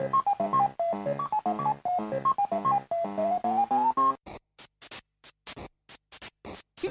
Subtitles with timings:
[0.00, 0.10] It's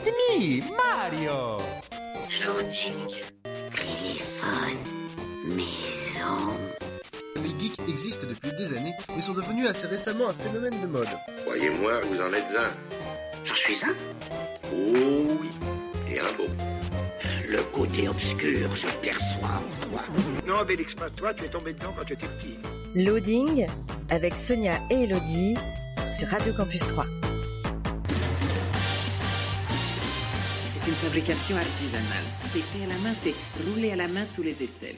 [0.03, 1.57] me, Mario.
[2.43, 3.07] Loading.
[3.71, 4.77] Téléphone.
[5.45, 6.51] Maison.
[7.37, 11.07] Les geeks existent depuis des années et sont devenus assez récemment un phénomène de mode.
[11.45, 12.69] Croyez-moi, vous en êtes un.
[13.45, 13.95] J'en suis un.
[14.73, 15.49] Oh oui.
[16.11, 16.49] Et un beau.
[17.47, 20.01] Le côté obscur, je le perçois en toi.
[20.45, 22.59] Non, Bélix, pas toi, tu es tombé dedans quand tu étais petit.
[22.97, 23.67] Loading
[24.09, 25.53] avec Sonia et Elodie
[26.17, 27.05] sur Radio Campus 3.
[30.73, 32.25] C'est une fabrication artisanale.
[32.51, 33.35] C'est fait à la main, c'est
[33.69, 34.95] roulé à la main sous les aisselles.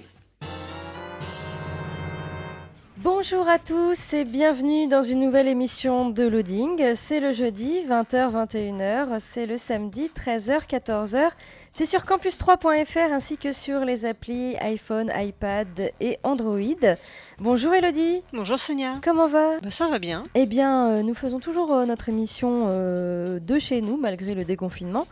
[3.03, 6.95] Bonjour à tous et bienvenue dans une nouvelle émission de Loading.
[6.95, 11.31] C'est le jeudi 20h-21h, c'est le samedi 13h-14h.
[11.79, 16.97] C'est sur campus3.fr ainsi que sur les applis iPhone, iPad et Android.
[17.37, 18.21] Bonjour Elodie.
[18.33, 18.95] Bonjour Sonia.
[19.01, 19.61] Comment va?
[19.61, 20.25] Bah, Ça va bien.
[20.35, 24.43] Eh bien, euh, nous faisons toujours euh, notre émission euh, de chez nous malgré le
[24.43, 25.07] déconfinement.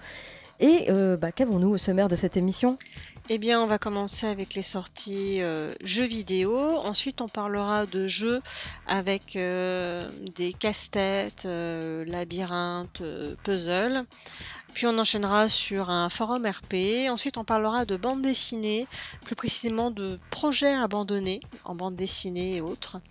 [0.60, 0.88] Et
[1.22, 2.80] bah, qu'avons-nous au sommaire de cette émission?
[3.30, 6.58] Eh bien, on va commencer avec les sorties euh, jeux vidéo.
[6.58, 8.42] Ensuite, on parlera de jeux
[8.88, 13.04] avec euh, des casse-têtes, euh, labyrinthes,
[13.44, 14.06] puzzles.
[14.78, 17.10] Puis on enchaînera sur un forum RP.
[17.10, 18.86] Ensuite, on parlera de bande dessinée,
[19.26, 23.02] plus précisément de projets abandonnés en bande dessinée et autres.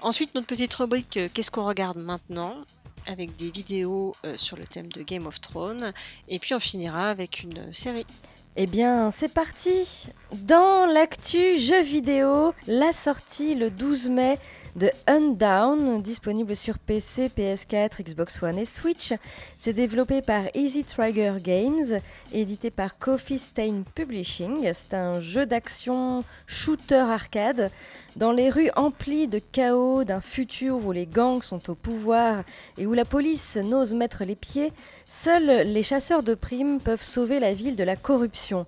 [0.00, 2.54] Ensuite, notre petite rubrique euh, Qu'est-ce qu'on regarde maintenant
[3.06, 5.92] avec des vidéos euh, sur le thème de Game of Thrones.
[6.28, 8.06] Et puis on finira avec une série.
[8.56, 14.38] Eh bien, c'est parti Dans l'actu jeux vidéo, la sortie le 12 mai
[14.76, 19.12] de Undown, disponible sur PC, PS4, Xbox One et Switch.
[19.58, 22.00] C'est développé par Easy Trigger Games,
[22.32, 24.70] édité par Coffee Stain Publishing.
[24.72, 27.70] C'est un jeu d'action shooter arcade
[28.16, 32.42] dans les rues emplies de chaos d'un futur où les gangs sont au pouvoir
[32.78, 34.72] et où la police n'ose mettre les pieds.
[35.06, 38.66] Seuls les chasseurs de primes peuvent sauver la ville de la corruption.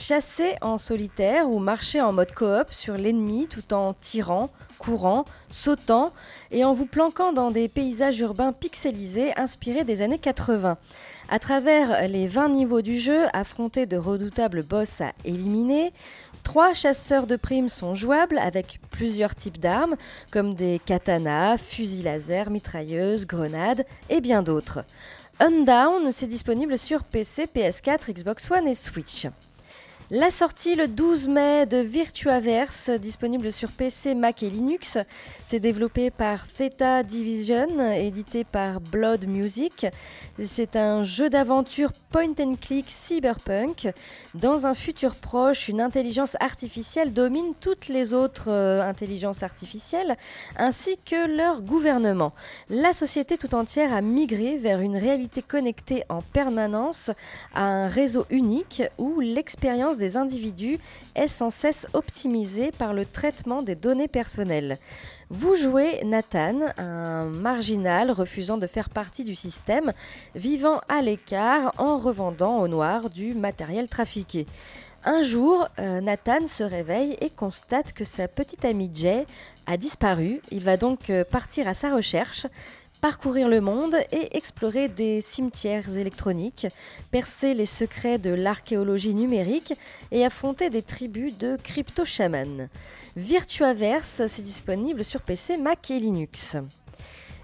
[0.00, 6.14] Chasser en solitaire ou marcher en mode coop sur l'ennemi tout en tirant, courant, sautant
[6.50, 10.78] et en vous planquant dans des paysages urbains pixelisés inspirés des années 80.
[11.28, 15.92] À travers les 20 niveaux du jeu, affronter de redoutables boss à éliminer,
[16.44, 19.96] Trois chasseurs de primes sont jouables avec plusieurs types d'armes
[20.30, 24.82] comme des katanas, fusils laser, mitrailleuses, grenades et bien d'autres.
[25.38, 29.26] Undown, c'est disponible sur PC, PS4, Xbox One et Switch.
[30.12, 34.98] La sortie le 12 mai de Virtuaverse, disponible sur PC, Mac et Linux.
[35.46, 39.86] C'est développé par Theta Division, édité par Blood Music.
[40.44, 43.88] C'est un jeu d'aventure point and click cyberpunk.
[44.34, 50.16] Dans un futur proche, une intelligence artificielle domine toutes les autres euh, intelligences artificielles,
[50.56, 52.32] ainsi que leur gouvernement.
[52.68, 57.12] La société tout entière a migré vers une réalité connectée en permanence
[57.54, 60.78] à un réseau unique où l'expérience des individus
[61.14, 64.78] est sans cesse optimisée par le traitement des données personnelles.
[65.28, 69.92] Vous jouez Nathan, un marginal refusant de faire partie du système,
[70.34, 74.46] vivant à l'écart en revendant au noir du matériel trafiqué.
[75.04, 79.24] Un jour, euh, Nathan se réveille et constate que sa petite amie Jay
[79.66, 80.42] a disparu.
[80.50, 82.46] Il va donc euh, partir à sa recherche,
[83.00, 86.66] parcourir le monde et explorer des cimetières électroniques,
[87.10, 89.74] percer les secrets de l'archéologie numérique
[90.12, 92.68] et affronter des tribus de crypto-chamans.
[93.16, 96.56] Virtuaverse, c'est disponible sur PC, Mac et Linux.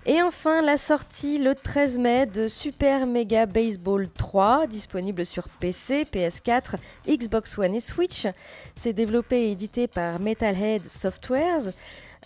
[0.09, 6.05] Et enfin, la sortie le 13 mai de Super Mega Baseball 3, disponible sur PC,
[6.05, 6.77] PS4,
[7.09, 8.28] Xbox One et Switch.
[8.77, 11.72] C'est développé et édité par Metalhead Softwares.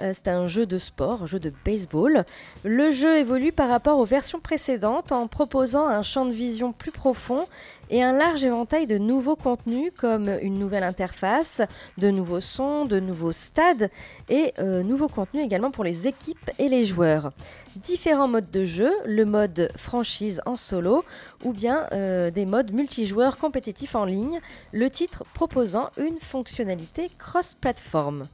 [0.00, 2.24] Euh, c'est un jeu de sport, un jeu de baseball.
[2.64, 6.92] Le jeu évolue par rapport aux versions précédentes en proposant un champ de vision plus
[6.92, 7.46] profond
[7.90, 11.60] et un large éventail de nouveaux contenus comme une nouvelle interface,
[11.98, 13.90] de nouveaux sons, de nouveaux stades
[14.28, 17.32] et euh, nouveaux contenus également pour les équipes et les joueurs.
[17.76, 21.04] Différents modes de jeu, le mode franchise en solo
[21.44, 24.40] ou bien euh, des modes multijoueurs compétitifs en ligne,
[24.72, 28.26] le titre proposant une fonctionnalité cross-platform.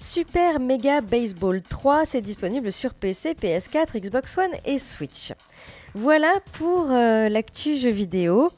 [0.00, 5.32] Super Mega Baseball 3, c'est disponible sur PC, PS4, Xbox One et Switch.
[5.92, 8.52] Voilà pour euh, l'actu jeu vidéo.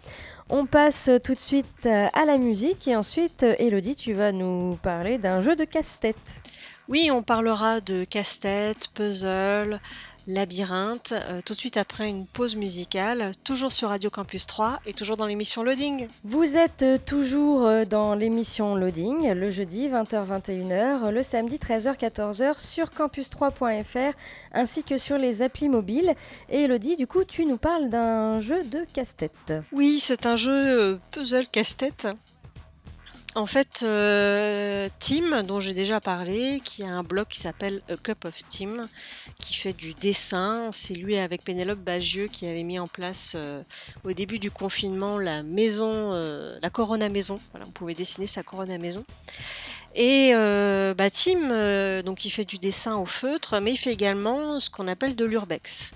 [0.51, 4.33] On passe tout de suite euh, à la musique et ensuite, euh, Elodie, tu vas
[4.33, 6.43] nous parler d'un jeu de casse-tête.
[6.89, 9.81] Oui, on parlera de casse-tête, puzzle,
[10.35, 14.93] Labyrinthe, euh, tout de suite après une pause musicale, toujours sur Radio Campus 3 et
[14.93, 16.07] toujours dans l'émission Loading.
[16.25, 22.87] Vous êtes euh, toujours euh, dans l'émission Loading, le jeudi 20h-21h, le samedi 13h-14h sur
[22.87, 24.15] campus3.fr
[24.53, 26.15] ainsi que sur les applis mobiles.
[26.49, 29.55] Et Elodie, du coup, tu nous parles d'un jeu de casse-tête.
[29.73, 32.07] Oui, c'est un jeu puzzle casse-tête
[33.37, 37.97] en fait, euh, Tim, dont j'ai déjà parlé, qui a un blog qui s'appelle A
[37.97, 38.89] Cup of Tim,
[39.39, 40.71] qui fait du dessin.
[40.73, 43.63] C'est lui avec Pénélope Bagieux qui avait mis en place euh,
[44.03, 47.37] au début du confinement la maison, euh, la Corona Maison.
[47.53, 49.05] Voilà, on pouvait dessiner sa Corona Maison.
[49.95, 54.71] Et bah, Tim, donc il fait du dessin au feutre, mais il fait également ce
[54.71, 55.91] qu'on appelle de l'urbex.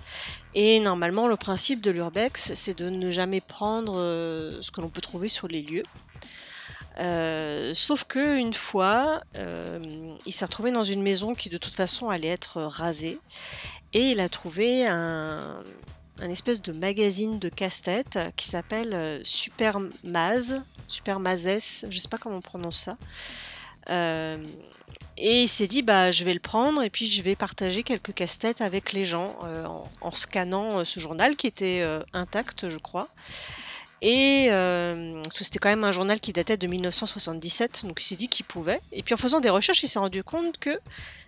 [0.53, 4.99] Et normalement, le principe de l'urbex, c'est de ne jamais prendre ce que l'on peut
[4.99, 5.83] trouver sur les lieux.
[6.99, 9.79] Euh, sauf que une fois, euh,
[10.25, 13.19] il s'est retrouvé dans une maison qui de toute façon allait être rasée,
[13.93, 15.63] et il a trouvé un,
[16.21, 22.17] espèce de magazine de casse-tête qui s'appelle euh, Super Maz, Super Mazes, je sais pas
[22.17, 22.97] comment on prononce ça.
[25.17, 28.13] et il s'est dit bah je vais le prendre et puis je vais partager quelques
[28.13, 29.37] casse-têtes avec les gens
[30.01, 31.83] en, scannant ce journal qui était
[32.13, 33.09] intact je crois.
[34.01, 38.27] Et euh, c'était quand même un journal qui datait de 1977, donc il s'est dit
[38.27, 38.81] qu'il pouvait.
[38.91, 40.79] Et puis en faisant des recherches, il s'est rendu compte que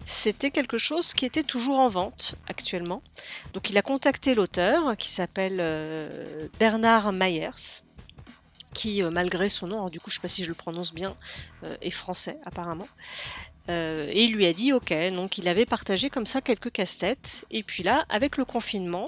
[0.05, 3.01] c'était quelque chose qui était toujours en vente actuellement.
[3.53, 7.81] Donc il a contacté l'auteur qui s'appelle euh, Bernard Myers,
[8.73, 10.93] qui euh, malgré son nom, alors du coup je sais pas si je le prononce
[10.93, 11.15] bien,
[11.81, 12.87] est français apparemment.
[13.69, 17.45] et il lui a dit ok, donc il avait partagé comme ça quelques casse-têtes.
[17.49, 19.07] Et puis là, avec le confinement,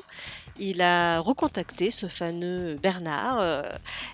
[0.60, 3.64] il a recontacté ce fameux Bernard euh,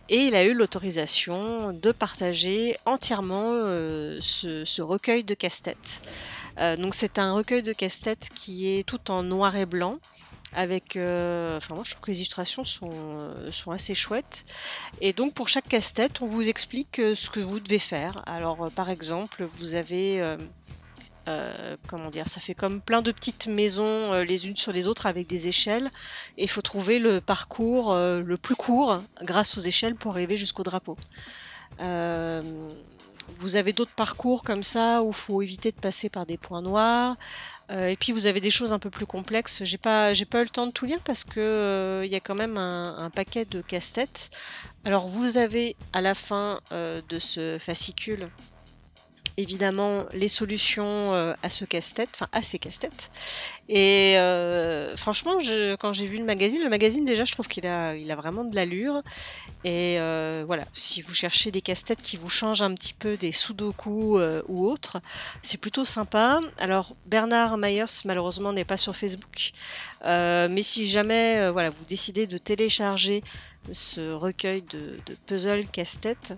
[0.09, 6.01] et il a eu l'autorisation de partager entièrement euh, ce, recueil de casse-têtes.
[6.59, 9.97] Euh, donc c'est un recueil de casse-têtes qui est tout en noir et blanc
[10.57, 12.89] avec enfin moi je trouve que les illustrations sont,
[13.51, 14.45] sont assez chouettes
[15.01, 18.89] et donc pour chaque casse-tête on vous explique ce que vous devez faire alors par
[18.89, 20.37] exemple vous avez
[21.27, 24.87] euh, comment dire, ça fait comme plein de petites maisons euh, les unes sur les
[24.87, 25.89] autres avec des échelles.
[26.37, 30.37] Et il faut trouver le parcours euh, le plus court grâce aux échelles pour arriver
[30.37, 30.97] jusqu'au drapeau.
[33.39, 36.61] vous avez d'autres parcours comme ça où il faut éviter de passer par des points
[36.61, 37.17] noirs.
[37.71, 39.63] et puis vous avez des choses un peu plus complexes.
[39.63, 42.19] J'ai pas, j'ai pas eu le temps de tout lire parce que il y a
[42.19, 44.29] quand même un, un paquet de casse-têtes.
[44.85, 48.29] Alors vous avez à la fin de ce fascicule
[49.37, 53.09] évidemment les solutions euh, à ce casse-tête, enfin à ces casse-têtes.
[53.67, 55.37] Et euh, franchement,
[55.79, 58.43] quand j'ai vu le magazine, le magazine déjà, je trouve qu'il a, il a vraiment
[58.43, 59.01] de l'allure.
[59.63, 63.31] Et euh, voilà, si vous cherchez des casse-têtes qui vous changent un petit peu des
[63.31, 65.01] sudoku ou autres,
[65.41, 66.39] c'est plutôt sympa.
[66.59, 69.51] Alors Bernard Myers malheureusement n'est pas sur Facebook,
[70.03, 73.23] mais si jamais voilà vous décidez de télécharger
[73.71, 76.35] ce recueil de, de puzzles casse-tête,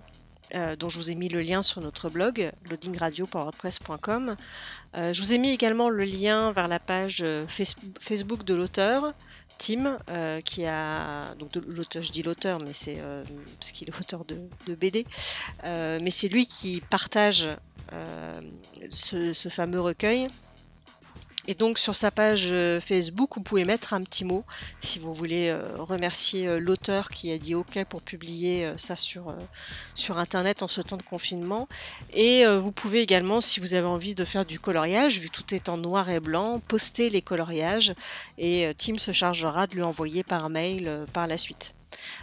[0.54, 4.36] euh, dont je vous ai mis le lien sur notre blog loadingradio.wordpress.com.
[4.96, 7.46] Euh, je vous ai mis également le lien vers la page euh,
[8.00, 9.12] Facebook de l'auteur,
[9.58, 9.98] Tim,
[10.44, 13.00] qui a donc je dis l'auteur, mais c'est
[13.58, 15.04] parce qu'il est auteur de, BD,
[15.64, 17.48] mais c'est lui qui partage
[18.90, 20.28] ce, fameux recueil
[21.48, 24.44] et donc sur sa page euh, Facebook, vous pouvez mettre un petit mot
[24.82, 29.34] si vous voulez euh, remercier euh, l'auteur qui a dit OK pour publier ça sur,
[29.94, 31.66] sur Internet en ce temps de confinement.
[32.12, 35.70] Et vous pouvez également, si vous avez envie de faire du coloriage, vu tout est
[35.70, 37.94] en noir et blanc, poster les coloriages
[38.36, 41.74] et Tim se chargera de lui envoyer par mail par la suite.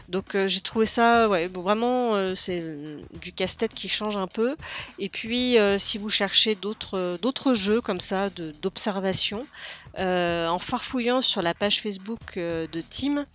[0.10, 4.55] Donc euh, j'ai trouvé ça vraiment euh, c'est euh, du casse-tête qui change un peu.
[5.00, 8.29] Et puis si vous cherchez d'autres jeux comme ça
[8.62, 9.45] d'observation,
[9.98, 13.25] en farfouillant sur la page Facebook de Tim,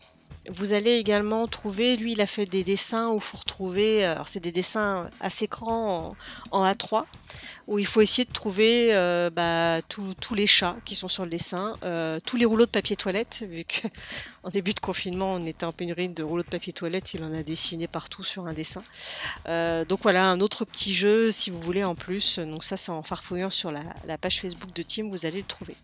[0.48, 4.28] vous allez également trouver, lui il a fait des dessins où il faut retrouver, alors
[4.28, 6.16] c'est des dessins assez grands
[6.50, 7.04] en A3,
[7.70, 11.30] où il faut essayer de trouver euh, bah, tous les chats qui sont sur le
[11.30, 13.64] dessin, euh, tous les rouleaux de papier toilette, vu
[14.42, 17.34] qu'en début de confinement on était en pénurie de rouleaux de papier toilette, il en
[17.34, 18.82] a dessiné partout sur un dessin.
[19.46, 22.90] Euh, donc voilà, un autre petit jeu si vous voulez en plus, donc ça c'est
[22.90, 25.76] en farfouillant sur la, page Facebook de Team, vous allez le trouver.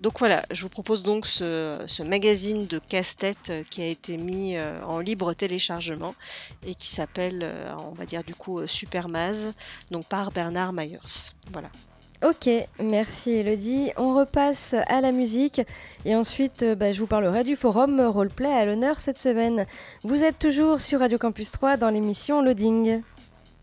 [0.00, 4.98] Donc voilà, je vous propose donc ce, magazine de casse-tête qui a été mis en
[4.98, 6.14] libre téléchargement
[6.66, 9.52] et qui s'appelle, on va dire du coup, Super Maz,
[9.90, 11.32] donc par Bernard Myers.
[11.52, 11.70] Voilà.
[12.22, 12.48] Ok,
[12.80, 13.90] merci Elodie.
[13.96, 15.60] On repasse à la musique
[16.04, 19.66] et ensuite euh, bah, je vous parlerai du forum Roleplay à l'honneur cette semaine.
[20.04, 23.02] Vous êtes toujours sur Radio Campus 3 dans l'émission Loading.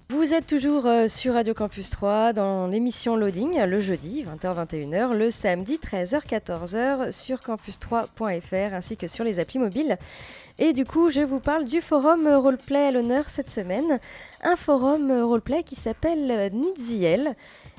[0.09, 5.31] Vous êtes toujours euh, sur Radio Campus 3 dans l'émission Loading le jeudi 20h-21h, le
[5.31, 9.97] samedi 13h-14h sur campus3.fr ainsi que sur les applis mobiles.
[10.57, 14.01] Et du coup, je vous parle du forum roleplay à l'honneur cette semaine,
[14.43, 17.35] un forum roleplay qui s'appelle Nidziel.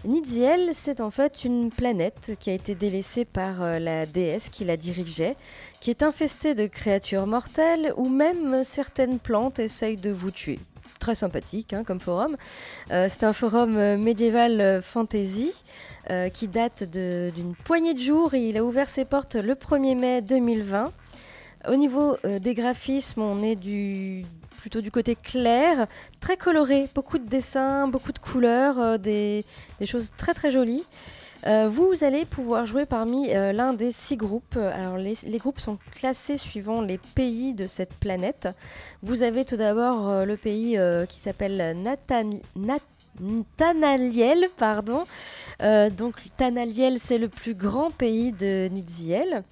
[0.07, 4.65] Nidziel, c'est en fait une planète qui a été délaissée par euh, la déesse qui
[4.65, 5.37] la dirigeait,
[5.81, 10.59] qui est infestée de créatures mortelles ou même certaines plantes essayent de vous tuer
[11.01, 12.37] très sympathique hein, comme forum.
[12.93, 15.53] Euh, c'est un forum euh, médiéval fantasy
[16.35, 20.23] qui date d'une poignée de jours et il a ouvert ses portes le 1er mai
[20.23, 20.87] 2020.
[21.69, 24.25] Au niveau des graphismes, on est du,
[24.61, 25.87] plutôt du côté clair,
[26.21, 29.45] très coloré, beaucoup de dessins, beaucoup de couleurs, des,
[29.79, 30.85] des, choses très très jolies.
[31.47, 34.57] Euh, vous allez pouvoir jouer parmi euh, l'un des six groupes.
[34.57, 38.49] Alors les, groupes sont classés suivant les pays de cette planète.
[39.03, 42.31] Vous avez tout d'abord euh, le pays qui s'appelle Nathan,
[43.57, 45.03] Tanaliel, pardon.
[45.63, 49.43] Euh, donc Tanaliel, c'est le plus grand pays de Nidziel.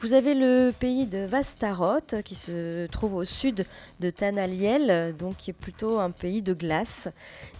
[0.00, 3.66] Vous avez le pays de Vastaroth, qui se trouve au sud
[4.00, 7.08] de Tanaliel, donc qui est plutôt un pays de glace.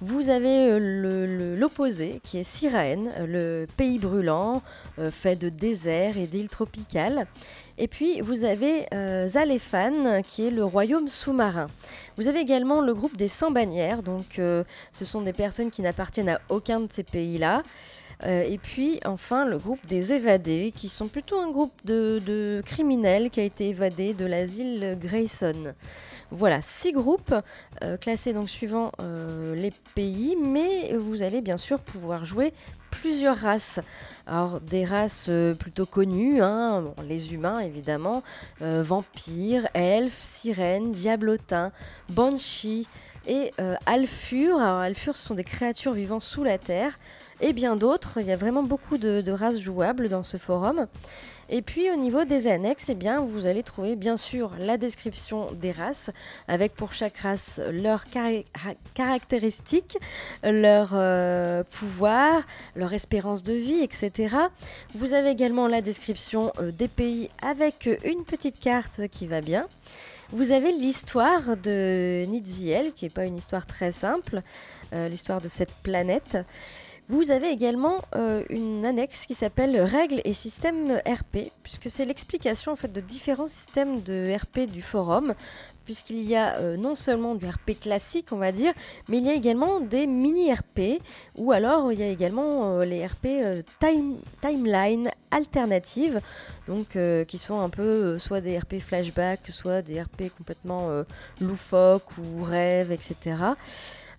[0.01, 4.63] Vous avez euh, l'opposé, qui est Siraen, le pays brûlant,
[4.99, 7.27] euh, fait de désert et d'îles tropicales.
[7.79, 11.69] Et puis vous avez euh, Zalefan, qui est le royaume sous-marin.
[12.17, 15.83] Vous avez également le groupe des sans bannières, donc euh, ce sont des personnes qui
[15.83, 17.63] n'appartiennent à aucun de ces pays-là.
[18.25, 23.31] Euh, et puis enfin le groupe des évadés, qui sont plutôt un groupe de, criminels
[23.31, 25.75] qui a été évadé de l'asile Grayson.
[26.33, 27.35] Voilà, six groupes
[28.03, 28.91] classés donc suivant
[29.55, 32.53] les pays, mais vous allez bien sûr pouvoir jouer
[33.01, 33.81] plusieurs races.
[34.27, 38.23] Alors des races euh, plutôt connues, hein, les humains évidemment,
[38.63, 41.73] euh, vampires, elfes, sirènes, diablotins,
[42.11, 42.87] banshee
[43.27, 44.59] et euh, alfures.
[44.59, 46.99] Alors alfures sont des créatures vivant sous la terre
[47.41, 48.19] et bien d'autres.
[48.21, 50.87] Il y a vraiment beaucoup de races jouables dans ce forum.
[51.51, 55.47] Et puis au niveau des annexes, eh bien, vous allez trouver bien sûr la description
[55.53, 56.11] des races,
[56.47, 58.05] avec pour chaque race leurs
[58.95, 59.99] caractéristiques,
[60.43, 62.43] leur euh, pouvoir,
[62.77, 64.37] leur espérance de vie, etc.
[64.95, 69.67] Vous avez également la description euh, des pays avec une petite carte qui va bien.
[70.31, 74.43] Vous avez l'histoire de Nidziel, qui n'est pas une histoire très simple,
[74.93, 76.37] euh, l'histoire de cette planète.
[77.11, 82.73] Vous avez également euh, une annexe qui s'appelle Règles et systèmes RP, puisque c'est l'explication
[82.73, 85.33] en fait de différents systèmes de RP du forum,
[85.87, 88.75] puisqu'il y a euh, non seulement du RP classique, on va dire,
[89.09, 91.01] mais il y a également des mini-RP,
[91.37, 93.29] ou alors il y a également euh, les RP
[93.81, 96.21] time, timeline alternatives,
[96.67, 100.91] donc qui sont un peu soit des RP flashback, soit des RP complètement
[101.41, 103.37] loufoques ou rêves, etc.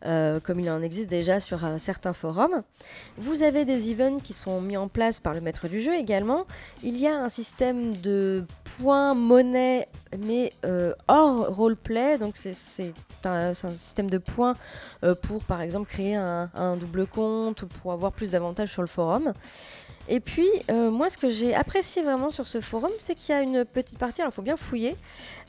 [0.05, 2.63] Euh, comme il en existe déjà sur euh, certains forums.
[3.17, 6.45] Vous avez des events qui sont mis en place par le maître du jeu également.
[6.83, 8.45] Il y a un système de
[8.77, 12.17] points monnaie, mais euh, hors roleplay.
[12.17, 12.93] Donc c'est
[13.25, 14.53] un, système de points
[15.21, 19.33] pour, par exemple, créer un, double compte ou pour avoir plus d'avantages sur le forum.
[20.07, 23.41] Et puis, moi, ce que j'ai apprécié vraiment sur ce forum, c'est qu'il y a
[23.41, 24.95] une petite partie, alors il faut bien fouiller,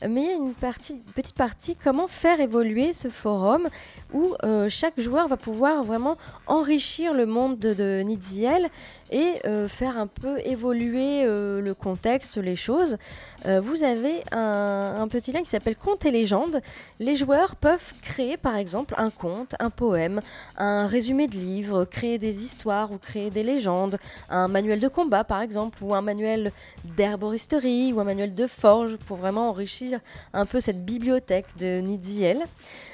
[0.07, 3.67] mais il y a une petite partie comment faire évoluer ce forum
[4.13, 6.17] où euh, chaque joueur va pouvoir vraiment
[6.47, 8.69] enrichir le monde de, de Nidziel
[9.11, 12.97] et euh, faire un peu évoluer le contexte, les choses.
[13.45, 16.61] vous avez un, petit lien qui s'appelle Contes et légendes.
[16.99, 20.21] Les joueurs peuvent créer par exemple un conte, un poème,
[20.57, 23.97] un résumé de livre, créer des histoires ou créer des légendes,
[24.29, 26.51] un manuel de combat par exemple, ou un manuel
[26.85, 29.99] d'herboristerie, ou un manuel de forge pour vraiment enrichir
[30.33, 32.43] un peu cette bibliothèque de Nidziel.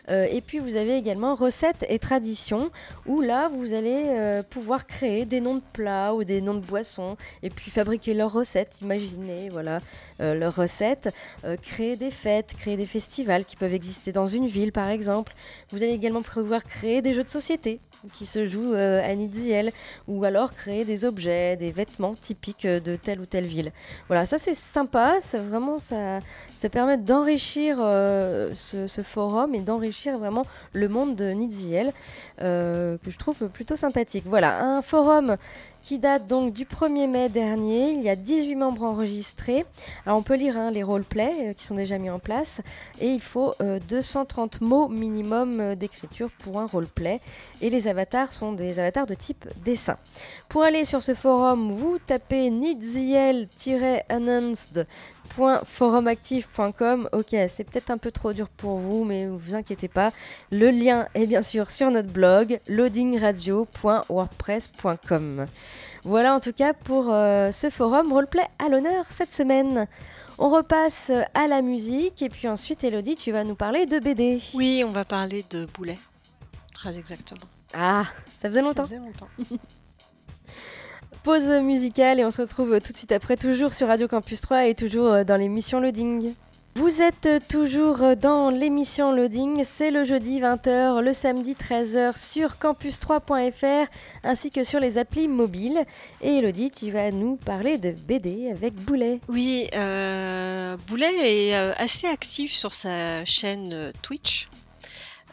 [0.09, 2.71] Euh, et puis vous avez également recettes et traditions,
[3.05, 6.65] où là vous allez euh, pouvoir créer des noms de plats ou des noms de
[6.65, 9.79] boissons, et puis fabriquer leurs recettes, imaginer voilà
[10.21, 11.13] euh, leurs recettes,
[11.61, 15.33] créer des fêtes, créer des festivals qui peuvent exister dans une ville par exemple.
[15.71, 17.79] Vous allez également pouvoir créer des jeux de société
[18.13, 19.71] qui se jouent à Nidziel,
[20.07, 23.71] ou alors créer des objets, des vêtements typiques de telle ou telle ville.
[24.07, 26.19] Voilà, ça c'est sympa, ça vraiment ça,
[26.55, 31.91] ça permet d'enrichir ce, ce, forum et d'enrichir vraiment le monde de Nidziel,
[32.41, 34.23] euh, que je trouve plutôt sympathique.
[34.25, 35.35] Voilà, un forum
[35.81, 37.91] qui date donc du 1er mai dernier.
[37.91, 39.65] Il y a 18 membres enregistrés.
[40.05, 42.59] Alors on peut lire hein, les roleplays euh, qui sont déjà mis en place
[42.99, 43.53] et il faut
[43.87, 47.21] 230 euh, mots minimum d'écriture pour un roleplay
[47.61, 49.97] et les avatars sont des avatars de type dessin.
[50.49, 54.85] Pour aller sur ce forum, vous tapez nidziel-announced
[55.37, 57.09] loading.forumactive.com.
[57.11, 60.11] Ok, c'est peut-être un peu trop dur pour vous, mais vous inquiétez pas.
[60.51, 65.45] Le lien est bien sûr sur notre blog loadingradio.wordpress.com.
[66.03, 69.87] Voilà en tout cas pour euh, ce forum roleplay à l'honneur cette semaine.
[70.39, 74.39] On repasse à la musique et puis ensuite Elodie, tu vas nous parler de BD.
[74.53, 75.97] Oui, on va parler de Boulet.
[76.73, 77.41] Très exactement.
[77.73, 78.05] Ah,
[78.39, 78.83] ça faisait longtemps.
[78.83, 79.27] Ça faisait longtemps.
[81.27, 84.67] Pause musicale et on se retrouve tout de suite après, toujours sur Radio Campus 3
[84.67, 86.33] et toujours euh, dans l'émission Loading.
[86.75, 93.89] Vous êtes toujours dans l'émission Loading, c'est le jeudi 20h, le samedi 13h sur campus3.fr
[94.23, 95.83] ainsi que sur les applis mobiles.
[96.21, 99.19] Et Elodie, tu vas nous parler de BD avec Boulet.
[99.27, 104.47] Oui, euh, Boulet est euh, assez actif sur sa chaîne Twitch.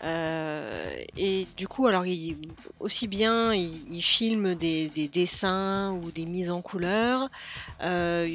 [0.04, 2.36] Euh, et du coup, alors il,
[2.78, 7.30] aussi bien il, il filme des, des dessins ou des mises en couleur.
[7.80, 8.26] euh,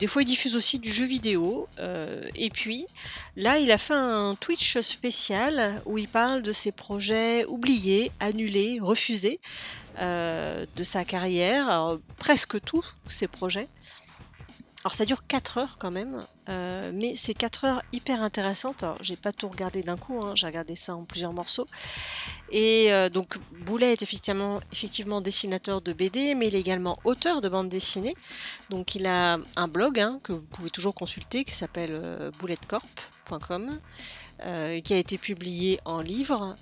[0.00, 1.68] des fois, il diffuse aussi du jeu vidéo.
[1.78, 2.86] euh, et puis,
[3.36, 8.78] là, il a fait un Twitch spécial où il parle de ses projets oubliés, annulés,
[8.80, 9.40] refusés
[10.00, 11.98] de sa carrière.
[12.16, 13.68] Presque tous ses projets.
[14.84, 18.82] Alors ça dure 4 heures quand même, euh, mais c'est 4 heures hyper intéressantes.
[18.82, 21.68] Alors j'ai pas tout regardé d'un coup, hein, j'ai regardé ça en plusieurs morceaux.
[22.52, 24.60] Et euh, donc Boulet est effectivement,
[25.22, 28.14] dessinateur de BD, mais il est également auteur de bande dessinée.
[28.70, 32.30] Donc il a un blog hein, que vous pouvez toujours consulter qui s'appelle euh,
[34.44, 36.56] euh, qui a été publié en livre.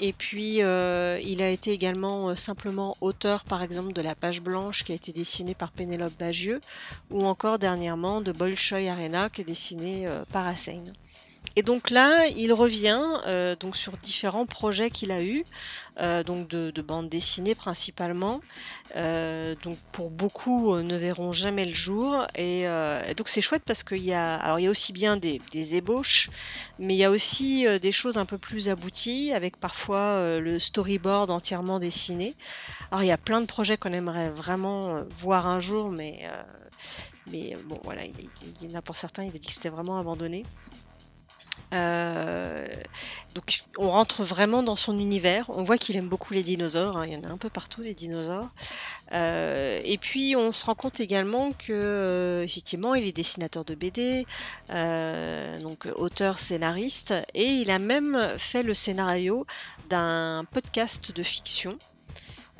[0.00, 4.40] Et puis, euh, il a été également euh, simplement auteur, par exemple, de la page
[4.40, 6.60] blanche qui a été dessinée par Pénélope Bagieux,
[7.10, 10.82] ou encore dernièrement de Bolshoi Arena qui est dessiné euh, par Hossein.
[11.56, 15.44] Et donc là, il revient euh, donc sur différents projets qu'il a eus,
[16.00, 18.40] euh, donc de, de bande dessinée principalement.
[18.96, 22.26] Euh, donc pour beaucoup ne verront jamais le jour.
[22.34, 22.66] Et,
[23.16, 25.40] donc c'est chouette parce qu'il y a, alors il y a aussi bien des,
[25.76, 26.28] ébauches,
[26.80, 31.30] mais il y a aussi des choses un peu plus abouties, avec parfois le storyboard
[31.30, 32.34] entièrement dessiné.
[32.90, 36.28] Alors il y a plein de projets qu'on aimerait vraiment voir un jour, mais
[37.30, 39.52] mais bon voilà, il, il- il y en a pour certains, il a dit que
[39.52, 40.42] c'était vraiment abandonné.
[41.74, 42.66] Euh,
[43.34, 45.46] donc on rentre vraiment dans son univers.
[45.48, 46.96] On voit qu'il aime beaucoup les dinosaures.
[46.96, 47.06] hein.
[47.06, 48.48] Il y en a un peu partout des dinosaures.
[49.12, 53.74] Euh, et puis on se rend compte également que euh, effectivement il est dessinateur de
[53.74, 54.26] BD,
[55.60, 59.46] donc auteur scénariste, et il a même fait le scénario
[59.90, 61.78] d'un podcast de fiction.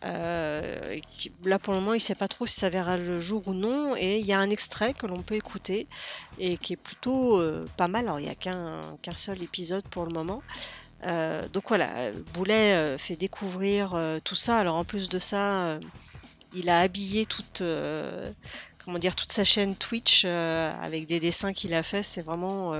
[0.05, 1.01] Euh,
[1.45, 3.97] là pour le moment il sait pas trop si ça verra le jour ou non.
[3.97, 5.87] Et il y a un extrait que l'on peut écouter
[6.39, 8.13] et qui est plutôt euh, pas mal.
[8.19, 10.43] Il n'y a qu'un seul épisode pour le moment.
[11.07, 14.59] Euh, donc voilà Boulet fait découvrir tout ça.
[14.59, 15.79] Alors en plus de ça
[16.55, 17.63] il a habillé toute
[18.85, 22.03] comment dire toute sa chaîne Twitch avec des dessins qu'il a fait.
[22.03, 22.77] C'est vraiment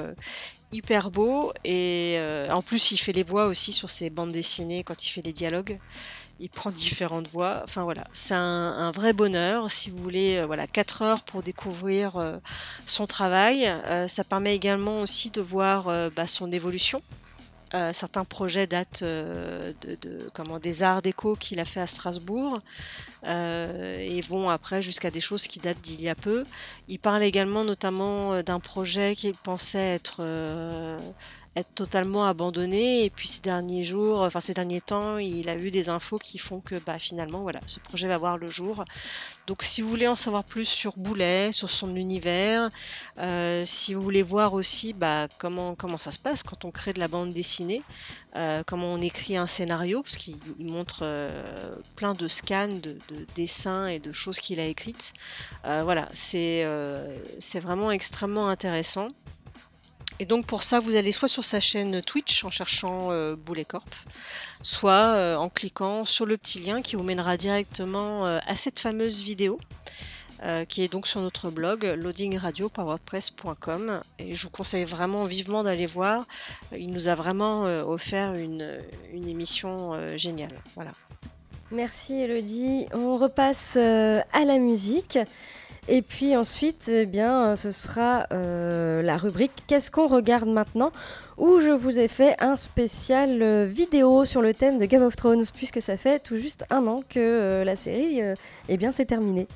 [0.73, 1.53] hyper beau.
[1.65, 2.19] Et
[2.51, 5.33] en plus il fait les voix aussi sur ses bandes dessinées quand il fait les
[5.33, 5.79] dialogues
[6.41, 7.61] il prend différentes voix.
[7.65, 9.71] Enfin voilà, c'est un, vrai bonheur.
[9.71, 12.39] Si vous voulez, euh, voilà, 4 heures pour découvrir euh,
[12.87, 13.67] son travail.
[13.67, 17.03] Euh, ça permet également aussi de voir bah, son évolution.
[17.93, 19.75] Certains projets datent de,
[20.33, 22.61] comment, des arts déco qu'il a fait à Strasbourg
[23.27, 26.45] et vont après jusqu'à des choses qui datent d'il y a peu.
[26.87, 30.23] Il parle également notamment d'un projet qu'il pensait être
[31.57, 35.71] être totalement abandonné et puis ces derniers jours, enfin ces derniers temps, il a eu
[35.71, 38.85] des infos qui font que bah, finalement voilà, ce projet va voir le jour.
[39.47, 42.71] Donc si vous voulez en savoir plus sur Boulet, sur son univers,
[43.19, 46.93] euh, si vous voulez voir aussi bah, comment, comment ça se passe quand on crée
[46.93, 47.83] de la bande dessinée,
[48.37, 52.99] euh, comment on écrit un scénario, parce qu'il il montre euh, plein de scans, de,
[53.11, 55.13] de dessins et de choses qu'il a écrites.
[55.63, 56.65] Voilà, c'est
[57.61, 59.09] vraiment extrêmement intéressant.
[60.21, 63.65] Et donc pour ça, vous allez soit sur sa chaîne Twitch en cherchant euh, Boulet
[63.65, 63.89] Corp,
[64.63, 68.79] soit euh, en cliquant sur le petit lien qui vous mènera directement euh, à cette
[68.79, 69.59] fameuse vidéo.
[70.43, 75.87] euh, qui est donc sur notre blog loadingradio.wordpress.com et je vous conseille vraiment vivement d'aller
[75.87, 76.27] voir.
[76.77, 78.81] Il nous a vraiment offert une,
[79.13, 80.61] une émission géniale.
[80.75, 80.91] Voilà.
[81.71, 82.87] Merci Elodie.
[82.93, 85.19] On repasse à la musique.
[85.87, 90.93] Et puis ensuite, eh bien, euh, ce sera euh, la rubrique Qu'est-ce qu'on regarde maintenant?
[91.37, 95.17] où je vous ai fait un spécial euh, vidéo sur le thème de Game of
[95.17, 98.21] Thrones, puisque ça fait tout juste un an que la série
[98.69, 99.49] eh bien, s'est terminée.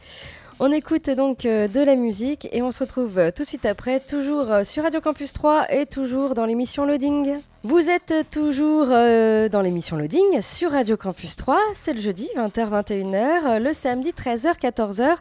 [0.61, 3.65] On écoute donc euh, de la musique et on se retrouve euh, tout de suite
[3.65, 7.37] après, toujours euh, sur Radio Campus 3 et toujours dans l'émission Loading.
[7.63, 13.73] Vous êtes toujours dans l'émission Loading sur Radio Campus 3, c'est le jeudi 20h-21h, le
[13.73, 15.17] samedi 13h-14h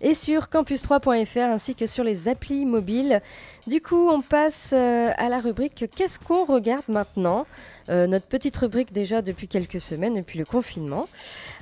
[0.00, 3.20] et sur campus3.fr ainsi que sur les applis mobiles.
[3.66, 7.44] Du coup, on passe à la rubrique Qu'est-ce qu'on regarde maintenant?
[7.90, 11.08] Euh, Notre petite rubrique déjà depuis quelques semaines, depuis le confinement.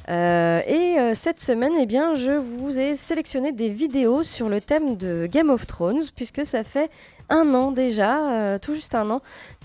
[0.09, 4.61] Euh, et euh, cette semaine, eh bien, je vous ai sélectionné des vidéos sur le
[4.61, 6.91] thème de Game of Thrones, puisque ça fait
[7.31, 9.21] un an déjà, tout juste un an,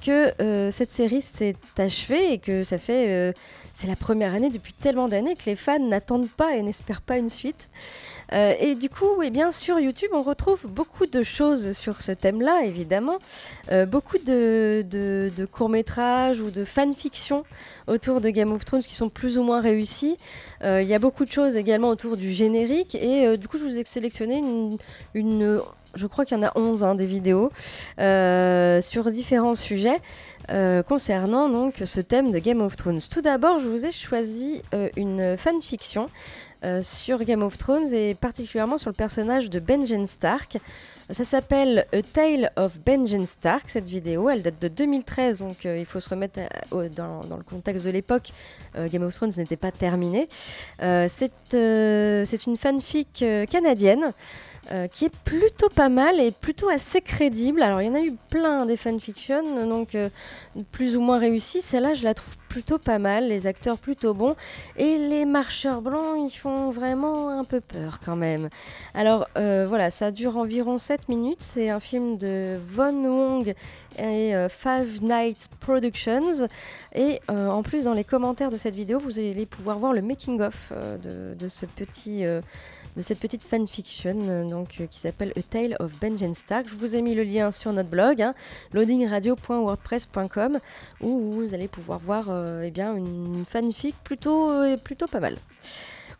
[0.05, 0.33] que
[0.69, 3.33] cette série s'est achevée et que ça fait.
[3.71, 7.15] c'est la première année depuis tellement d'années que les fans n'attendent pas et n'espèrent pas
[7.15, 7.69] une suite.
[8.33, 12.11] Euh, et du coup, eh bien, sur YouTube, on retrouve beaucoup de choses sur ce
[12.11, 13.19] thème-là, évidemment.
[13.71, 17.43] Euh, beaucoup de, courts-métrages ou de fanfictions
[17.87, 20.17] autour de Game of Thrones qui sont plus ou moins réussis.
[20.63, 22.95] Euh, Il y a beaucoup de choses également autour du générique.
[22.95, 24.41] Et du coup, je vous ai sélectionné
[25.13, 25.61] une-
[25.93, 27.51] je crois qu'il y en a 11 hein, des vidéos
[27.99, 30.01] euh, sur différents sujets
[30.51, 33.01] euh, concernant donc ce thème de Game of Thrones.
[33.09, 36.07] Tout d'abord, je vous ai choisi euh, une fanfiction
[36.81, 40.59] sur Game of Thrones et particulièrement sur le personnage de Benjen Stark.
[41.09, 44.29] Ça s'appelle A Tale of Benjen Stark, cette vidéo.
[44.29, 46.39] Elle date de 2013, donc il faut se remettre
[46.71, 48.31] dans, dans le contexte de l'époque.
[48.77, 50.29] Game of Thrones n'était pas terminé.
[50.79, 54.13] C'est une fanfic canadienne
[54.71, 57.61] euh, qui est plutôt pas mal et plutôt assez crédible.
[57.61, 60.07] Alors il y en a eu plein des fanfictions, donc euh,
[60.71, 61.61] plus ou moins réussies.
[61.61, 64.37] Celle-là, je la trouve plutôt pas mal, les acteurs plutôt bons
[64.77, 68.47] et les marcheurs blancs, ils font vraiment un peu peur quand même.
[68.93, 71.41] Alors euh, voilà, ça dure environ 7 minutes.
[71.41, 73.53] C'est un film de Von Wong
[73.99, 76.47] et Five Nights Productions.
[76.95, 80.71] Et en plus, dans les commentaires de cette vidéo, vous allez pouvoir voir le making-of
[81.03, 82.23] de, de ce petit.
[82.95, 86.67] De cette petite fanfiction euh, donc, euh, qui s'appelle A Tale of Benjen Stark.
[86.69, 88.33] Je vous ai mis le lien sur notre blog, hein,
[88.73, 90.59] loadingradio.wordpress.com,
[91.01, 94.51] où vous allez pouvoir voir euh, eh une fanfic plutôt,
[94.83, 95.37] plutôt pas mal.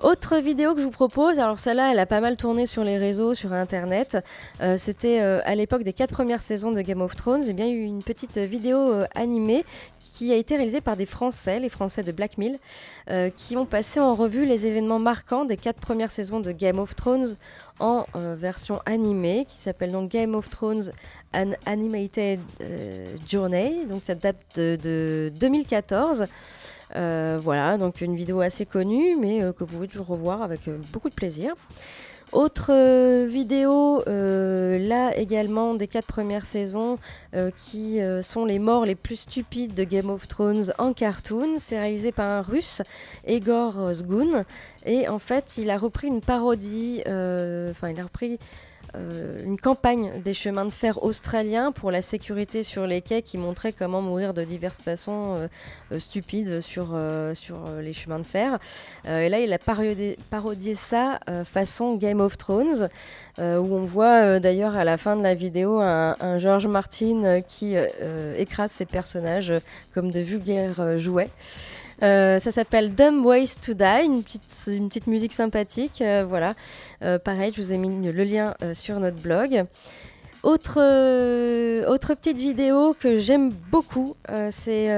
[0.04, 2.98] Autre vidéo que je vous propose, alors celle-là, elle a pas mal tourné sur les
[2.98, 4.18] réseaux, sur Internet.
[4.60, 7.44] Euh, C'était euh, à l'époque des quatre premières saisons de Game of Thrones.
[7.48, 9.64] Et bien, il y a eu une petite vidéo euh, animée
[10.02, 12.60] qui a été réalisée par des Français, les Français de Black Mill,
[13.38, 16.96] qui ont passé en revue les événements marquants des quatre premières saisons de Game of
[16.96, 17.38] Thrones
[17.80, 20.92] en version animée, qui s'appelle donc Game of Thrones
[21.34, 22.42] An Animated
[23.28, 23.86] Journey.
[23.90, 26.26] Donc ça date de 2014.
[26.96, 30.68] Euh, voilà, donc une vidéo assez connue, mais euh, que vous pouvez toujours revoir avec
[30.68, 31.54] euh, beaucoup de plaisir.
[32.32, 32.72] Autre
[33.28, 36.98] vidéo, là également des quatre premières saisons,
[37.60, 41.58] qui sont les morts les plus stupides de Game of Thrones en cartoon.
[41.60, 42.82] C'est réalisé par un russe,
[43.28, 44.46] Egor Zgun,
[44.88, 48.40] et en fait il a repris une parodie, enfin il a repris
[49.44, 53.74] une campagne des chemins de fer australiens pour la sécurité sur les quais qui montrait
[53.74, 55.48] comment mourir de diverses façons euh,
[55.92, 58.60] euh, stupides sur, euh, euh, les chemins de fer.
[59.08, 62.90] Euh, et là, il a parodié, ça euh, façon Game of Thrones,
[63.40, 67.24] euh, où on voit euh, d'ailleurs à la fin de la vidéo un, George Martin
[67.24, 69.60] euh, qui euh, euh, écrase ses personnages euh,
[69.94, 71.30] comme de vulgaires euh, jouets.
[72.04, 76.02] Euh, ça s'appelle Dumb Ways to Die, une petite, musique sympathique.
[76.02, 76.54] euh, voilà.
[77.02, 79.66] Euh, pareil, je vous ai mis le lien sur notre blog.
[80.44, 80.74] Autre,
[82.16, 84.18] petite vidéo que j'aime beaucoup,
[84.52, 84.90] c'est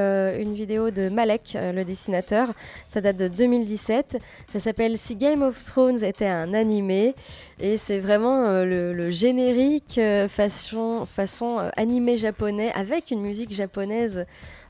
[0.42, 2.50] une vidéo de Malek, le dessinateur.
[2.88, 4.18] Ça date de 2017.
[4.52, 7.14] Ça s'appelle Si Game of Thrones était un animé.
[7.60, 14.26] Et c'est vraiment le, le générique façon, façon animé japonais avec une musique japonaise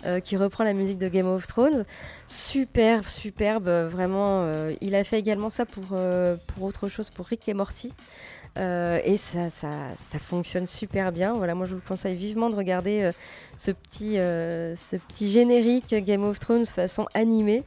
[0.06, 1.86] euh, qui reprend la musique de Game of Thrones.
[2.28, 4.44] Superbe, superbe, euh, vraiment.
[4.44, 5.98] euh, il a fait également ça pour,
[6.48, 7.94] pour autre chose, pour Rick et Morty.
[8.58, 11.34] Et ça, ça, fonctionne super bien.
[11.34, 13.12] Voilà, moi je vous conseille vivement de regarder
[13.58, 17.64] ce, petit, ce petit générique Game of Thrones façon animée.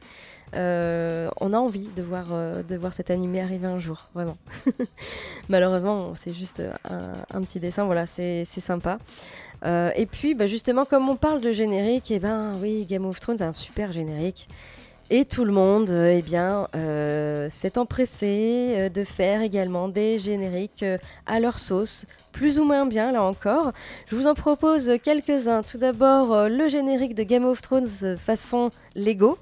[0.53, 4.37] On a envie de voir, de voir cet animé arriver un jour, vraiment.
[5.49, 8.97] Malheureusement, c'est juste un, petit dessin, voilà, c'est sympa.
[9.65, 13.19] Euh, et puis, bah, justement, comme on parle de générique, et ben oui, Game of
[13.19, 14.47] Thrones a un super générique.
[15.11, 20.85] Et tout le monde, euh, eh bien, euh, s'est empressé de faire également des génériques
[21.25, 23.71] à leur sauce, plus ou moins bien là encore.
[24.07, 25.63] Je vous en propose quelques-uns.
[25.63, 29.39] Tout d'abord, le générique de Game of Thrones façon Lego.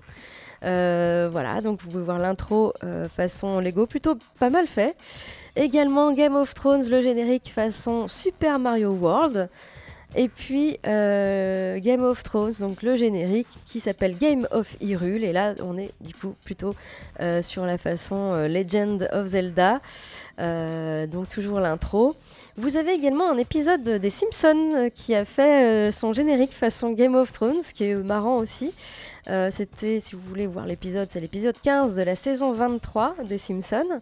[0.61, 2.73] Voilà, donc vous pouvez voir l'intro
[3.13, 4.95] façon Lego, plutôt pas mal fait.
[5.57, 9.49] Également Game of Thrones, le générique façon Super Mario World.
[10.15, 15.23] Et puis euh, Game of Thrones, donc le générique qui s'appelle Game of Hyrule.
[15.23, 16.73] Et là, on est du coup plutôt
[17.19, 19.81] euh, sur la façon euh, Legend of Zelda.
[20.39, 22.15] Donc toujours l'intro.
[22.57, 27.31] Vous avez également un épisode des Simpsons qui a fait son générique façon Game of
[27.31, 28.71] Thrones, ce qui est marrant aussi.
[29.25, 33.99] C'était, si vous voulez voir l'épisode, c'est l'épisode 15 de la saison 23 des Simpsons.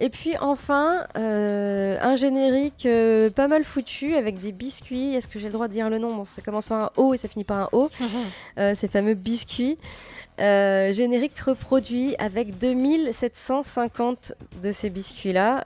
[0.00, 5.14] Et puis enfin, euh, un générique euh, pas mal foutu avec des biscuits.
[5.14, 6.14] Est-ce que j'ai le droit de dire le nom?
[6.14, 7.90] Bon, ça commence par un O et ça finit par un O.
[8.58, 9.76] Euh, ces fameux biscuits.
[10.38, 14.32] Générique reproduit avec 2750
[14.62, 15.64] de ces biscuits-là,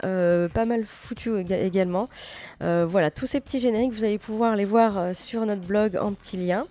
[0.49, 2.09] pas mal foutu éga- également.
[2.61, 6.37] Voilà, tous ces petits génériques, vous allez pouvoir les voir sur notre blog en petit
[6.39, 6.65] lien.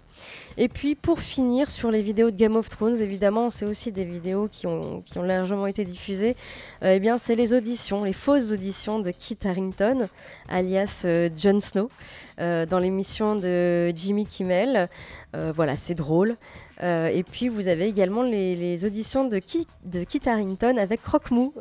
[0.57, 4.05] Et puis pour finir sur les vidéos de Game of Thrones, évidemment, c'est aussi des
[4.05, 6.35] vidéos qui ont, largement été diffusées.
[6.83, 10.07] Euh, eh bien, c'est les auditions, les fausses auditions de Kit Harington,
[10.49, 11.89] alias euh, Jon Snow,
[12.39, 14.89] euh, dans l'émission de Jimmy Kimmel.
[15.55, 16.35] Voilà, c'est drôle.
[16.83, 19.65] Et puis vous avez également les, auditions de, Ki-
[20.09, 21.53] Kit Harington avec Croque-Mou,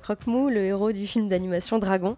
[0.00, 2.16] Croque-Mou, le héros du film d'animation Dragon,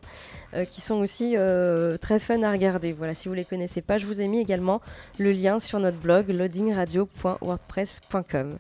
[0.55, 2.93] euh, qui sont aussi euh, très fun à regarder.
[2.93, 4.81] Voilà, si vous les connaissez pas, je vous ai mis également
[5.19, 8.57] le lien sur notre blog loadingradio.wordpress.com.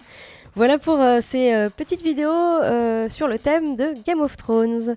[0.54, 2.60] Voilà pour euh, ces petites vidéos
[3.08, 4.94] sur le thème de Game of Thrones.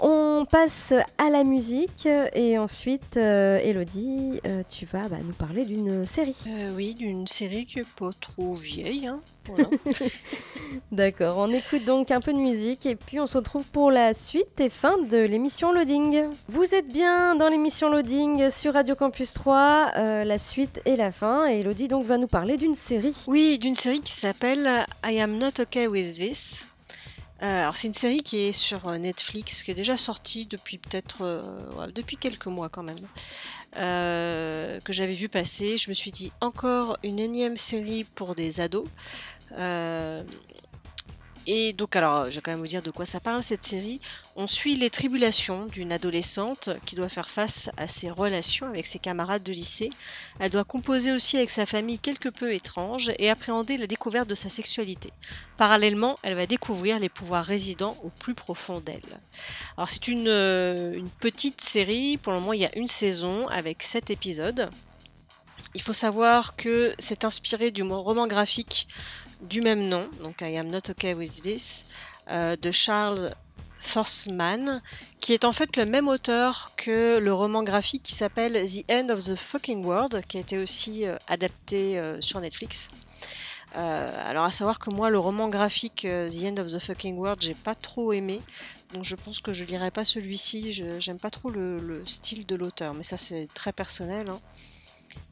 [0.00, 5.64] On passe à la musique et ensuite, euh, Elodie, euh, tu vas bah, nous parler
[5.64, 6.36] d'une série.
[6.48, 9.06] Euh, oui, d'une série qui est pas trop vieille.
[9.06, 9.20] hein.
[9.46, 9.68] Voilà.
[10.92, 14.12] D'accord, on écoute donc un peu de musique et puis on se retrouve pour la
[14.14, 16.24] suite et fin de l'émission Loading.
[16.48, 21.12] Vous êtes bien dans l'émission Loading sur Radio Campus 3, euh, la suite et la
[21.12, 23.16] fin et Elodie donc va nous parler d'une série.
[23.28, 26.66] Oui, d'une série qui s'appelle I Am Not Okay With This.
[27.44, 30.78] Euh, alors c'est une série qui est sur euh, Netflix, qui est déjà sortie depuis
[30.78, 32.96] peut-être euh, depuis quelques mois quand même,
[33.74, 35.76] que j'avais vu passer.
[35.76, 38.88] Je me suis dit encore une énième série pour des ados.
[41.46, 44.00] Et donc alors, je vais quand même vous dire de quoi ça parle cette série.
[44.34, 48.98] On suit les tribulations d'une adolescente qui doit faire face à ses relations avec ses
[48.98, 49.90] camarades de lycée.
[50.40, 54.34] Elle doit composer aussi avec sa famille quelque peu étrange et appréhender la découverte de
[54.34, 55.12] sa sexualité.
[55.56, 59.02] Parallèlement, elle va découvrir les pouvoirs résidents au plus profond d'elle.
[59.76, 63.82] Alors c'est une, euh, petite série, pour le moment il y a une saison avec
[63.82, 64.70] 7 épisodes.
[65.74, 68.86] Il faut savoir que c'est inspiré du roman graphique
[69.42, 71.84] du même nom, donc I Am Not Okay With This,
[72.28, 73.34] euh, de Charles
[73.80, 74.80] Forsman,
[75.20, 79.08] qui est en fait le même auteur que le roman graphique qui s'appelle The End
[79.10, 82.90] of the Fucking World, qui a été aussi euh, adapté euh, sur Netflix.
[83.76, 87.54] Alors à savoir que moi le roman graphique The End of the Fucking World j'ai
[87.54, 88.40] pas trop aimé
[88.92, 92.54] donc je pense que je lirai pas celui-ci j'aime pas trop le, le style de
[92.54, 94.38] l'auteur mais ça c'est très personnel hein.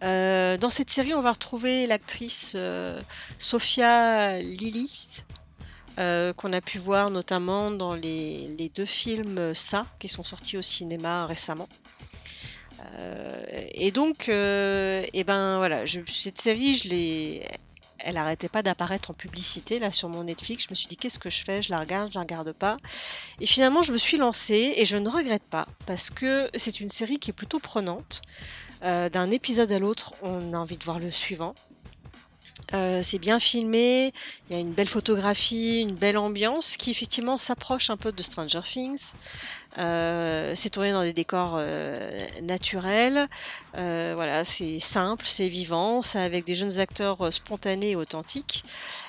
[0.03, 3.01] Euh, dans cette série on va retrouver l'actrice euh,
[3.39, 5.23] Sophia Lillis
[5.99, 10.57] euh, qu'on a pu voir notamment dans les, deux films euh, Ça qui sont sortis
[10.57, 11.69] au cinéma récemment
[13.75, 17.41] et donc, et ben voilà, cette série,
[18.03, 20.65] elle arrêtait pas d'apparaître en publicité là sur mon Netflix.
[20.65, 21.63] Je me suis dit qu'est-ce que je fais?
[21.63, 22.77] Je la regarde, je la regarde pas.
[23.41, 26.91] Et finalement, je me suis lancée et je ne regrette pas parce que c'est une
[26.91, 28.23] série qui est plutôt prenante.
[28.83, 31.55] Euh, D'un épisode à l'autre, on a envie de voir le suivant.
[32.75, 34.13] Euh, c'est bien filmé,
[34.49, 38.23] il y a une belle photographie, une belle ambiance qui effectivement s'approche un peu de
[38.23, 39.13] Stranger Things.
[39.79, 43.29] Euh, c'est tourné dans des décors euh, naturels.
[43.79, 48.65] Euh, voilà, c'est simple, c'est vivant, c'est avec des jeunes acteurs spontanés et authentiques.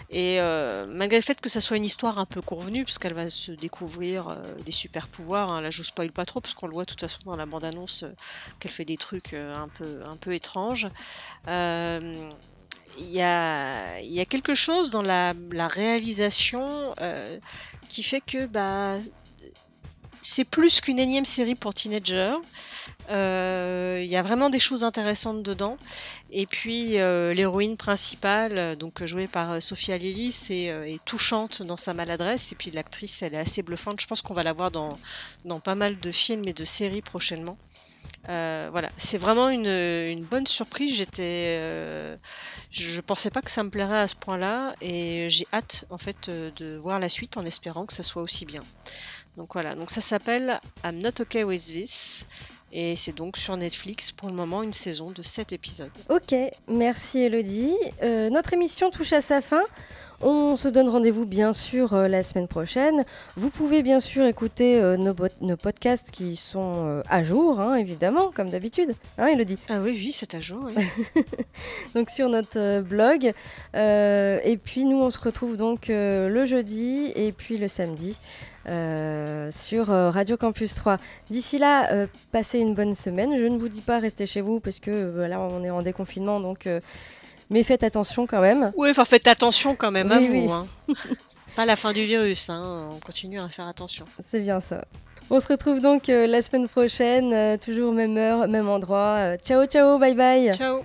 [0.09, 0.39] Et
[0.87, 3.51] malgré le fait que ça soit une histoire un peu convenue, parce qu'elle va se
[3.51, 6.83] découvrir des super pouvoirs, hein, là je vous spoil pas trop, parce qu'on le voit
[6.83, 8.05] de toute façon dans la bande-annonce
[8.59, 10.87] qu'elle fait des trucs un, peu, un peu étranges.
[11.47, 15.33] Il y a, quelque chose dans la,
[15.67, 16.93] réalisation
[17.89, 18.97] qui fait que bah,
[20.23, 22.37] c'est plus qu'une énième série pour teenagers.
[23.09, 25.77] Euh, Il y a vraiment des choses intéressantes dedans.
[26.31, 31.03] Et puis euh, l'héroïne principale, euh, donc jouée par euh, Sophia Lillis, est, euh, est
[31.05, 32.51] touchante dans sa maladresse.
[32.51, 34.01] Et puis l'actrice, elle est assez bluffante.
[34.01, 34.97] Je pense qu'on va la voir dans,
[35.45, 37.57] dans pas mal de films et de séries prochainement.
[38.29, 40.95] Euh, voilà, c'est vraiment une, bonne surprise.
[40.95, 42.15] J'étais, euh,
[42.71, 46.29] je pensais pas que ça me plairait à ce point-là, et j'ai hâte en fait
[46.29, 48.61] euh, de voir la suite en espérant que ça soit aussi bien.
[49.35, 52.25] Donc voilà, ça s'appelle I'm Not Okay With This,
[52.73, 55.91] et c'est donc sur Netflix pour le moment une saison de 7 épisodes.
[56.09, 56.35] Ok,
[56.67, 57.75] merci Elodie.
[58.01, 59.63] Euh, notre émission touche à sa fin.
[60.25, 63.03] On se donne rendez-vous bien sûr euh, la semaine prochaine.
[63.35, 67.75] Vous pouvez bien sûr écouter euh, nos, nos podcasts qui sont euh, à jour, hein,
[67.75, 68.95] évidemment, comme d'habitude.
[69.17, 69.57] Hein, Elodie?
[69.67, 70.65] Ah oui, oui, c'est à jour.
[70.65, 71.23] oui.
[71.93, 73.33] donc sur notre blog.
[73.75, 78.15] Et puis nous, on se retrouve donc le jeudi et puis le samedi
[78.67, 80.97] euh, sur euh, Radio Campus 3.
[81.29, 83.37] D'ici là, euh, passez une bonne semaine.
[83.37, 84.91] Je ne vous dis pas restez chez vous parce que
[85.27, 86.67] là, on est en déconfinement, donc
[87.49, 88.71] mais faites attention quand même.
[88.77, 90.33] Oui, enfin faites attention quand même à Oui, vous.
[90.33, 90.49] oui.
[90.51, 90.67] hein.
[91.55, 92.89] Pas la fin du virus, hein.
[92.91, 94.05] on continue à faire attention.
[94.27, 94.85] C'est bien ça.
[95.29, 99.37] On se retrouve donc la semaine prochaine, toujours même heure, même endroit.
[99.37, 100.51] Ciao, ciao, bye bye.
[100.55, 100.83] Ciao